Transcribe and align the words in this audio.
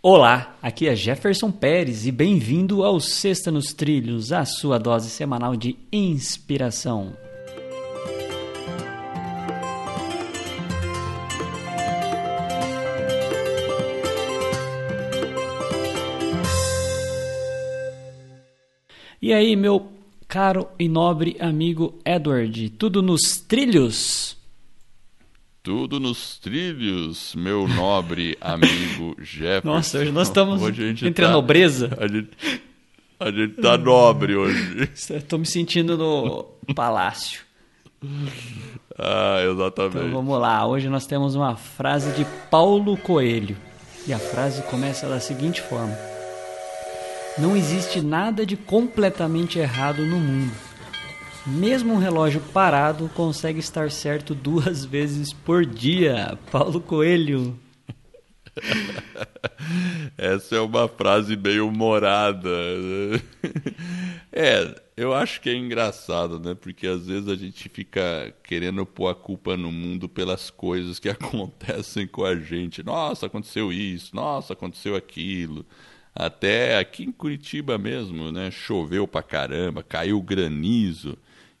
Olá, 0.00 0.56
aqui 0.62 0.86
é 0.86 0.94
Jefferson 0.94 1.50
Pérez 1.50 2.06
e 2.06 2.12
bem-vindo 2.12 2.84
ao 2.84 3.00
Sexta 3.00 3.50
nos 3.50 3.72
Trilhos, 3.74 4.30
a 4.30 4.44
sua 4.44 4.78
dose 4.78 5.10
semanal 5.10 5.56
de 5.56 5.76
inspiração. 5.90 7.16
E 19.20 19.32
aí, 19.32 19.56
meu 19.56 19.88
caro 20.28 20.68
e 20.78 20.88
nobre 20.88 21.36
amigo 21.40 21.98
Edward, 22.04 22.70
tudo 22.70 23.02
nos 23.02 23.38
trilhos? 23.38 24.27
Tudo 25.68 26.00
nos 26.00 26.38
trilhos, 26.38 27.34
meu 27.34 27.68
nobre 27.68 28.38
amigo 28.40 29.14
Jefferson. 29.20 29.68
Nossa, 29.68 29.98
hoje 29.98 30.10
nós 30.10 30.28
estamos 30.28 30.62
Hoje 30.62 30.82
a 30.82 31.06
entre 31.06 31.22
a 31.26 31.28
tá- 31.28 31.34
nobreza. 31.34 31.90
A 32.00 32.06
gente, 32.08 32.30
a 33.20 33.30
gente 33.30 33.54
tá 33.60 33.76
nobre 33.76 34.34
hoje. 34.34 34.88
Estou 34.94 35.38
me 35.38 35.44
sentindo 35.44 35.98
no 35.98 36.74
palácio. 36.74 37.42
Ah, 38.98 39.40
exatamente. 39.42 39.98
Então 39.98 40.10
vamos 40.10 40.40
lá, 40.40 40.66
hoje 40.66 40.88
nós 40.88 41.06
temos 41.06 41.34
uma 41.34 41.54
frase 41.54 42.12
de 42.12 42.24
Paulo 42.50 42.96
Coelho. 42.96 43.54
E 44.06 44.12
a 44.14 44.18
frase 44.18 44.62
começa 44.62 45.06
da 45.06 45.20
seguinte 45.20 45.60
forma: 45.60 45.94
Não 47.36 47.54
existe 47.54 48.00
nada 48.00 48.46
de 48.46 48.56
completamente 48.56 49.58
errado 49.58 50.02
no 50.06 50.18
mundo. 50.18 50.67
Mesmo 51.56 51.94
um 51.94 51.98
relógio 51.98 52.40
parado 52.52 53.08
consegue 53.14 53.58
estar 53.58 53.90
certo 53.90 54.34
duas 54.34 54.84
vezes 54.86 55.32
por 55.32 55.64
dia. 55.64 56.38
Paulo 56.50 56.80
Coelho. 56.80 57.58
Essa 60.18 60.56
é 60.56 60.60
uma 60.60 60.88
frase 60.88 61.36
meio 61.36 61.68
humorada. 61.68 62.48
né? 62.48 63.20
É, 64.30 64.80
eu 64.96 65.14
acho 65.14 65.40
que 65.40 65.48
é 65.48 65.54
engraçado, 65.54 66.38
né? 66.38 66.54
Porque 66.54 66.86
às 66.86 67.06
vezes 67.06 67.28
a 67.28 67.34
gente 67.34 67.68
fica 67.68 68.32
querendo 68.44 68.84
pôr 68.86 69.08
a 69.08 69.14
culpa 69.14 69.56
no 69.56 69.72
mundo 69.72 70.08
pelas 70.08 70.50
coisas 70.50 71.00
que 71.00 71.08
acontecem 71.08 72.06
com 72.06 72.24
a 72.24 72.36
gente. 72.36 72.82
Nossa, 72.84 73.26
aconteceu 73.26 73.72
isso, 73.72 74.14
nossa, 74.14 74.52
aconteceu 74.52 74.94
aquilo. 74.94 75.66
Até 76.14 76.78
aqui 76.78 77.04
em 77.04 77.10
Curitiba 77.10 77.78
mesmo, 77.78 78.30
né? 78.30 78.50
Choveu 78.50 79.08
pra 79.08 79.22
caramba, 79.22 79.82
caiu 79.82 80.20
granizo. 80.22 81.18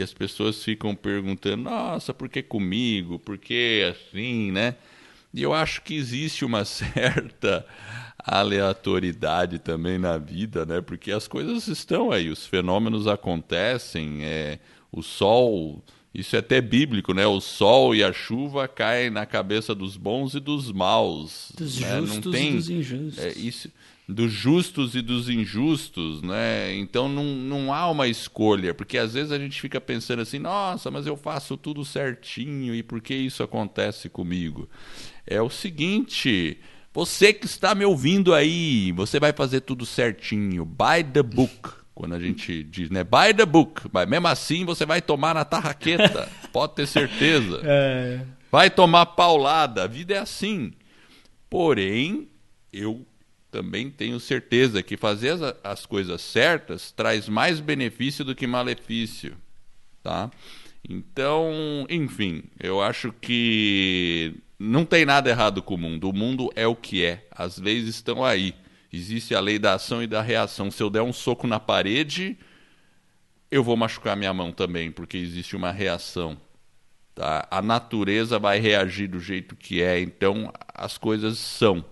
E 0.00 0.02
as 0.02 0.14
pessoas 0.14 0.64
ficam 0.64 0.94
perguntando: 0.94 1.64
nossa, 1.64 2.14
por 2.14 2.26
que 2.26 2.42
comigo? 2.42 3.18
Por 3.18 3.36
que 3.36 3.86
assim, 3.86 4.50
né? 4.50 4.76
E 5.32 5.42
eu 5.42 5.52
acho 5.52 5.82
que 5.82 5.94
existe 5.94 6.42
uma 6.42 6.64
certa 6.66 7.66
aleatoriedade 8.18 9.58
também 9.58 9.98
na 9.98 10.16
vida, 10.16 10.64
né? 10.64 10.80
Porque 10.80 11.12
as 11.12 11.28
coisas 11.28 11.68
estão 11.68 12.10
aí, 12.10 12.30
os 12.30 12.46
fenômenos 12.46 13.06
acontecem, 13.06 14.24
é, 14.24 14.58
o 14.90 15.02
sol, 15.02 15.84
isso 16.12 16.34
é 16.34 16.40
até 16.40 16.60
bíblico, 16.60 17.14
né? 17.14 17.26
O 17.26 17.40
sol 17.40 17.94
e 17.94 18.02
a 18.02 18.12
chuva 18.12 18.66
caem 18.66 19.10
na 19.10 19.24
cabeça 19.24 19.74
dos 19.74 19.96
bons 19.96 20.34
e 20.34 20.40
dos 20.40 20.72
maus. 20.72 21.52
Dos 21.56 21.78
né? 21.78 22.00
justos 22.00 22.34
e 22.34 22.50
dos 22.50 22.70
injustos. 22.70 23.18
É, 23.18 23.32
isso, 23.38 23.70
dos 24.08 24.32
justos 24.32 24.94
e 24.96 25.02
dos 25.02 25.28
injustos, 25.28 26.20
né? 26.20 26.74
Então 26.74 27.08
não, 27.08 27.24
não 27.24 27.72
há 27.72 27.88
uma 27.88 28.08
escolha, 28.08 28.74
porque 28.74 28.98
às 28.98 29.14
vezes 29.14 29.30
a 29.30 29.38
gente 29.38 29.60
fica 29.60 29.80
pensando 29.80 30.20
assim, 30.20 30.38
nossa, 30.38 30.90
mas 30.90 31.06
eu 31.06 31.16
faço 31.16 31.56
tudo 31.56 31.84
certinho 31.84 32.74
e 32.74 32.82
por 32.82 33.00
que 33.00 33.14
isso 33.14 33.42
acontece 33.42 34.08
comigo? 34.08 34.68
É 35.24 35.40
o 35.40 35.48
seguinte, 35.48 36.58
você 36.92 37.32
que 37.32 37.46
está 37.46 37.72
me 37.72 37.84
ouvindo 37.84 38.34
aí, 38.34 38.90
você 38.92 39.20
vai 39.20 39.32
fazer 39.32 39.60
tudo 39.60 39.86
certinho, 39.86 40.64
by 40.64 41.04
the 41.12 41.22
book. 41.22 41.79
Quando 42.00 42.14
a 42.14 42.18
gente 42.18 42.64
diz, 42.64 42.88
né? 42.88 43.04
By 43.04 43.34
the 43.36 43.44
book. 43.44 43.82
Mas 43.92 44.08
mesmo 44.08 44.26
assim 44.26 44.64
você 44.64 44.86
vai 44.86 45.02
tomar 45.02 45.34
na 45.34 45.44
tarraqueta. 45.44 46.32
pode 46.50 46.74
ter 46.74 46.86
certeza. 46.86 47.60
É, 47.62 48.20
Vai 48.50 48.70
tomar 48.70 49.04
paulada. 49.04 49.84
A 49.84 49.86
vida 49.86 50.14
é 50.14 50.18
assim. 50.18 50.72
Porém, 51.50 52.26
eu 52.72 53.06
também 53.50 53.90
tenho 53.90 54.18
certeza 54.18 54.82
que 54.82 54.96
fazer 54.96 55.32
as, 55.32 55.54
as 55.62 55.84
coisas 55.84 56.22
certas 56.22 56.90
traz 56.90 57.28
mais 57.28 57.60
benefício 57.60 58.24
do 58.24 58.34
que 58.34 58.46
malefício, 58.46 59.36
tá? 60.02 60.30
Então, 60.88 61.86
enfim, 61.90 62.44
eu 62.58 62.80
acho 62.80 63.12
que 63.12 64.36
não 64.58 64.86
tem 64.86 65.04
nada 65.04 65.28
errado 65.28 65.62
com 65.62 65.74
o 65.74 65.78
mundo. 65.78 66.08
O 66.08 66.14
mundo 66.14 66.50
é 66.56 66.66
o 66.66 66.74
que 66.74 67.04
é. 67.04 67.26
As 67.30 67.58
leis 67.58 67.86
estão 67.86 68.24
aí. 68.24 68.54
Existe 68.92 69.34
a 69.34 69.40
lei 69.40 69.58
da 69.58 69.74
ação 69.74 70.02
e 70.02 70.06
da 70.06 70.20
reação. 70.20 70.70
Se 70.70 70.82
eu 70.82 70.90
der 70.90 71.02
um 71.02 71.12
soco 71.12 71.46
na 71.46 71.60
parede, 71.60 72.36
eu 73.50 73.62
vou 73.62 73.76
machucar 73.76 74.16
minha 74.16 74.32
mão 74.34 74.52
também, 74.52 74.90
porque 74.90 75.16
existe 75.16 75.54
uma 75.54 75.70
reação. 75.70 76.36
Tá? 77.14 77.46
A 77.50 77.62
natureza 77.62 78.38
vai 78.38 78.58
reagir 78.58 79.08
do 79.08 79.20
jeito 79.20 79.54
que 79.54 79.82
é, 79.82 80.00
então 80.00 80.52
as 80.74 80.98
coisas 80.98 81.38
são. 81.38 81.84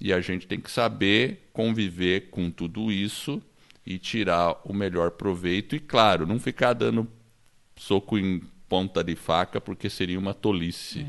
E 0.00 0.12
a 0.12 0.20
gente 0.20 0.46
tem 0.46 0.58
que 0.58 0.70
saber 0.70 1.50
conviver 1.52 2.30
com 2.30 2.50
tudo 2.50 2.90
isso 2.90 3.42
e 3.84 3.98
tirar 3.98 4.56
o 4.64 4.72
melhor 4.72 5.10
proveito. 5.10 5.76
E 5.76 5.80
claro, 5.80 6.26
não 6.26 6.38
ficar 6.38 6.72
dando 6.72 7.06
soco 7.76 8.18
em 8.18 8.40
ponta 8.68 9.02
de 9.02 9.16
faca, 9.16 9.60
porque 9.60 9.90
seria 9.90 10.18
uma 10.18 10.32
tolice. 10.32 11.06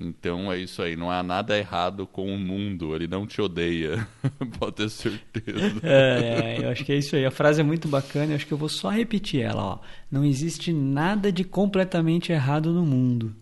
Então 0.00 0.50
é 0.52 0.58
isso 0.58 0.82
aí, 0.82 0.96
não 0.96 1.08
há 1.08 1.22
nada 1.22 1.56
errado 1.56 2.04
com 2.04 2.26
o 2.26 2.36
mundo, 2.36 2.96
ele 2.96 3.06
não 3.06 3.26
te 3.26 3.40
odeia, 3.40 4.06
pode 4.58 4.76
ter 4.76 4.90
certeza. 4.90 5.24
É, 5.84 6.56
é, 6.56 6.64
eu 6.64 6.70
acho 6.70 6.84
que 6.84 6.92
é 6.92 6.96
isso 6.96 7.14
aí. 7.14 7.24
A 7.24 7.30
frase 7.30 7.60
é 7.60 7.64
muito 7.64 7.86
bacana. 7.86 8.32
Eu 8.32 8.36
acho 8.36 8.46
que 8.46 8.52
eu 8.52 8.58
vou 8.58 8.68
só 8.68 8.88
repetir 8.88 9.42
ela. 9.42 9.62
Ó. 9.62 9.78
Não 10.10 10.24
existe 10.24 10.72
nada 10.72 11.30
de 11.30 11.44
completamente 11.44 12.32
errado 12.32 12.72
no 12.72 12.84
mundo. 12.84 13.34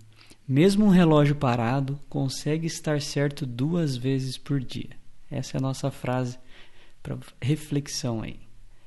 Mesmo 0.46 0.84
um 0.84 0.90
relógio 0.90 1.34
parado 1.34 1.98
consegue 2.08 2.66
estar 2.66 3.00
certo 3.00 3.46
duas 3.46 3.96
vezes 3.96 4.36
por 4.36 4.60
dia. 4.60 4.90
Essa 5.30 5.56
é 5.56 5.58
a 5.58 5.62
nossa 5.62 5.90
frase 5.90 6.38
para 7.02 7.16
reflexão 7.40 8.22
aí. 8.22 8.40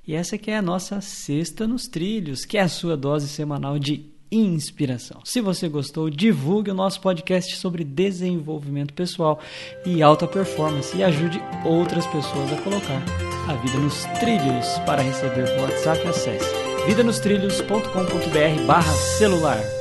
E 0.08 0.14
essa 0.14 0.38
que 0.38 0.52
é 0.52 0.58
a 0.58 0.62
nossa 0.62 1.02
sexta 1.02 1.66
nos 1.66 1.88
trilhos, 1.88 2.46
que 2.46 2.58
é 2.58 2.62
a 2.62 2.68
sua 2.68 2.96
dose 2.96 3.28
semanal 3.28 3.80
de 3.80 4.06
inspiração. 4.38 5.22
Se 5.23 5.41
você 5.41 5.68
gostou, 5.68 6.09
divulgue 6.09 6.72
o 6.72 6.75
nosso 6.75 7.01
podcast 7.01 7.56
sobre 7.57 7.84
desenvolvimento 7.84 8.94
pessoal 8.94 9.40
e 9.85 10.01
alta 10.01 10.28
performance 10.28 10.96
e 10.96 11.03
ajude 11.03 11.41
outras 11.63 12.06
pessoas 12.07 12.51
a 12.53 12.62
colocar 12.62 13.03
a 13.47 13.53
vida 13.56 13.78
nos 13.78 14.06
trilhos. 14.19 14.79
Para 14.85 15.01
receber 15.01 15.50
por 15.56 15.69
WhatsApp, 15.69 16.07
acesse 16.07 16.45
vidanostrilhos.com.br 16.88 18.66
barra 18.66 18.94
celular. 18.94 19.75